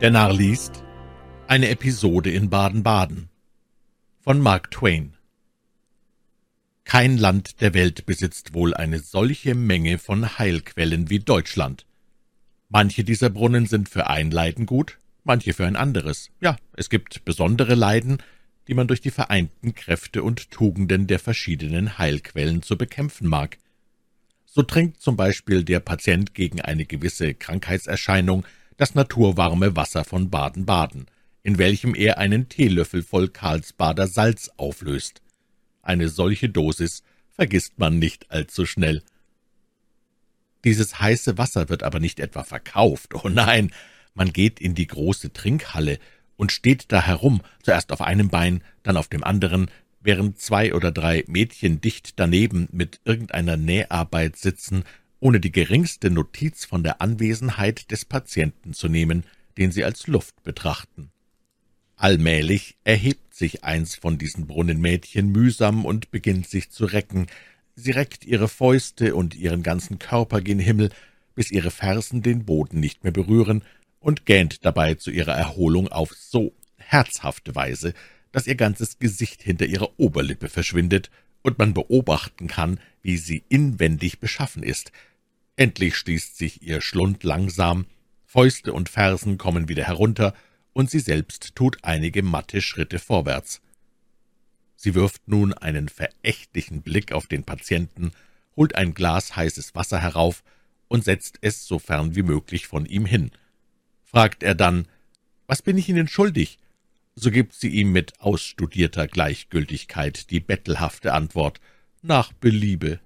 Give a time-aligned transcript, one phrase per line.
[0.00, 0.82] Der Narr liest
[1.46, 3.28] eine Episode in Baden-Baden
[4.20, 5.12] von Mark Twain.
[6.84, 11.84] Kein Land der Welt besitzt wohl eine solche Menge von Heilquellen wie Deutschland.
[12.70, 16.30] Manche dieser Brunnen sind für ein Leiden gut, manche für ein anderes.
[16.40, 18.22] Ja, es gibt besondere Leiden,
[18.68, 23.58] die man durch die vereinten Kräfte und Tugenden der verschiedenen Heilquellen zu bekämpfen mag.
[24.46, 28.46] So trinkt zum Beispiel der Patient gegen eine gewisse Krankheitserscheinung
[28.80, 31.04] das naturwarme Wasser von Baden-Baden,
[31.42, 35.20] in welchem er einen Teelöffel voll Karlsbader Salz auflöst.
[35.82, 39.02] Eine solche Dosis vergisst man nicht allzu schnell.
[40.64, 43.70] Dieses heiße Wasser wird aber nicht etwa verkauft, oh nein,
[44.14, 45.98] man geht in die große Trinkhalle
[46.36, 50.90] und steht da herum, zuerst auf einem Bein, dann auf dem anderen, während zwei oder
[50.90, 54.84] drei Mädchen dicht daneben mit irgendeiner Näharbeit sitzen
[55.20, 59.24] ohne die geringste Notiz von der Anwesenheit des Patienten zu nehmen,
[59.58, 61.10] den sie als Luft betrachten.
[61.96, 67.26] Allmählich erhebt sich eins von diesen Brunnenmädchen mühsam und beginnt sich zu recken.
[67.74, 70.90] Sie reckt ihre Fäuste und ihren ganzen Körper gen Himmel,
[71.34, 73.62] bis ihre Fersen den Boden nicht mehr berühren,
[74.00, 77.92] und gähnt dabei zu ihrer Erholung auf so herzhafte Weise,
[78.32, 81.10] dass ihr ganzes Gesicht hinter ihrer Oberlippe verschwindet
[81.42, 84.90] und man beobachten kann, wie sie inwendig beschaffen ist,
[85.60, 87.84] Endlich schließt sich ihr Schlund langsam,
[88.24, 90.32] Fäuste und Fersen kommen wieder herunter,
[90.72, 93.60] und sie selbst tut einige matte Schritte vorwärts.
[94.74, 98.12] Sie wirft nun einen verächtlichen Blick auf den Patienten,
[98.56, 100.42] holt ein Glas heißes Wasser herauf
[100.88, 103.30] und setzt es so fern wie möglich von ihm hin.
[104.06, 104.88] Fragt er dann,
[105.46, 106.58] »Was bin ich Ihnen schuldig?«
[107.14, 111.60] so gibt sie ihm mit ausstudierter Gleichgültigkeit die bettelhafte Antwort,
[112.00, 112.98] »Nach Beliebe.«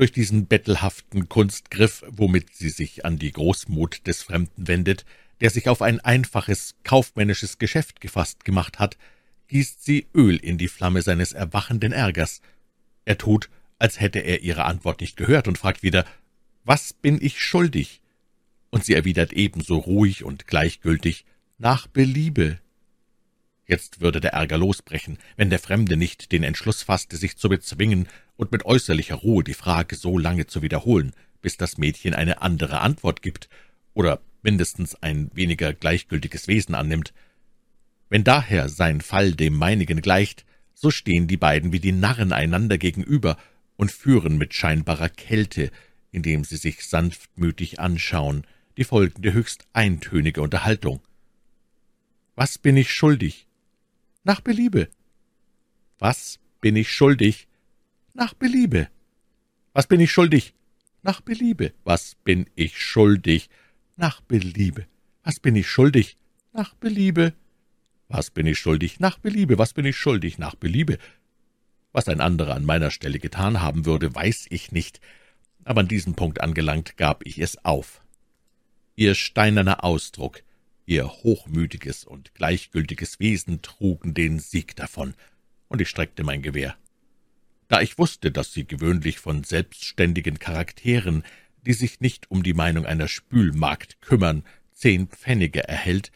[0.00, 5.04] Durch diesen bettelhaften Kunstgriff, womit sie sich an die Großmut des Fremden wendet,
[5.42, 8.96] der sich auf ein einfaches kaufmännisches Geschäft gefasst gemacht hat,
[9.48, 12.40] gießt sie Öl in die Flamme seines erwachenden Ärgers.
[13.04, 16.06] Er tut, als hätte er ihre Antwort nicht gehört und fragt wieder,
[16.64, 18.00] »Was bin ich schuldig?«
[18.70, 21.26] Und sie erwidert ebenso ruhig und gleichgültig,
[21.58, 22.58] »Nach Beliebe.«
[23.70, 28.08] Jetzt würde der Ärger losbrechen, wenn der Fremde nicht den Entschluss fasste, sich zu bezwingen
[28.36, 32.80] und mit äußerlicher Ruhe die Frage so lange zu wiederholen, bis das Mädchen eine andere
[32.80, 33.48] Antwort gibt
[33.94, 37.14] oder mindestens ein weniger gleichgültiges Wesen annimmt.
[38.08, 40.44] Wenn daher sein Fall dem meinigen gleicht,
[40.74, 43.36] so stehen die beiden wie die Narren einander gegenüber
[43.76, 45.70] und führen mit scheinbarer Kälte,
[46.10, 51.00] indem sie sich sanftmütig anschauen, die folgende höchst eintönige Unterhaltung.
[52.34, 53.46] »Was bin ich schuldig?«
[54.22, 54.88] Nach Beliebe.
[55.98, 57.48] Was bin ich schuldig?
[58.14, 58.88] Nach Beliebe.
[59.72, 60.54] Was bin ich schuldig?
[61.02, 61.72] Nach Beliebe.
[61.84, 63.48] Was bin ich schuldig?
[63.96, 64.86] Nach Beliebe.
[65.22, 66.16] Was bin ich schuldig?
[66.52, 67.34] Nach Beliebe.
[68.08, 69.00] Was bin ich schuldig?
[69.00, 69.58] Nach Beliebe.
[69.58, 70.38] Was bin ich schuldig?
[70.38, 70.98] Nach Beliebe.
[71.92, 75.00] Was ein anderer an meiner Stelle getan haben würde, weiß ich nicht,
[75.64, 78.02] aber an diesem Punkt angelangt, gab ich es auf.
[78.96, 80.42] Ihr steinerner Ausdruck,
[80.90, 85.14] Ihr hochmütiges und gleichgültiges Wesen trugen den Sieg davon,
[85.68, 86.76] und ich streckte mein Gewehr.
[87.68, 91.22] Da ich wusste, dass sie gewöhnlich von selbstständigen Charakteren,
[91.64, 94.42] die sich nicht um die Meinung einer Spülmagd kümmern,
[94.72, 96.10] zehn Pfennige erhält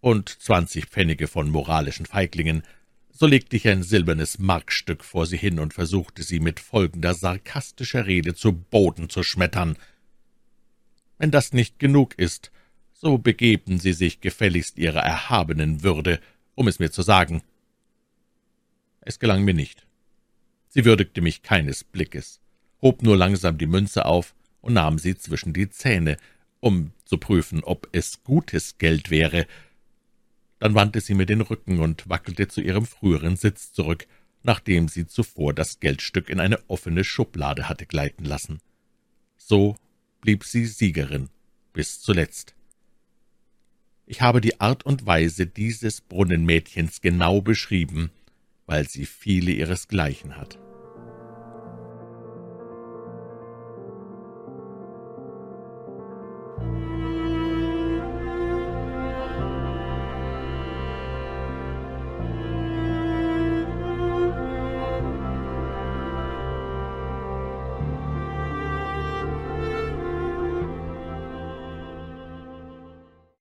[0.00, 2.62] und zwanzig Pfennige von moralischen Feiglingen,
[3.10, 8.06] so legte ich ein silbernes Markstück vor sie hin und versuchte sie mit folgender sarkastischer
[8.06, 9.76] Rede zu Boden zu schmettern.
[11.18, 12.50] Wenn das nicht genug ist,
[13.04, 16.20] so begeben Sie sich gefälligst Ihrer erhabenen Würde,
[16.54, 17.42] um es mir zu sagen.
[19.02, 19.86] Es gelang mir nicht.
[20.70, 22.40] Sie würdigte mich keines Blickes,
[22.80, 26.16] hob nur langsam die Münze auf und nahm sie zwischen die Zähne,
[26.60, 29.46] um zu prüfen, ob es gutes Geld wäre.
[30.58, 34.06] Dann wandte sie mir den Rücken und wackelte zu ihrem früheren Sitz zurück,
[34.42, 38.62] nachdem sie zuvor das Geldstück in eine offene Schublade hatte gleiten lassen.
[39.36, 39.76] So
[40.22, 41.28] blieb sie Siegerin
[41.74, 42.54] bis zuletzt.
[44.06, 48.10] Ich habe die Art und Weise dieses Brunnenmädchens genau beschrieben,
[48.66, 50.58] weil sie viele ihresgleichen hat.